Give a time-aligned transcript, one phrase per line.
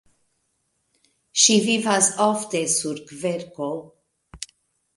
[1.41, 3.71] Ĝi vivas ofte sur kverko.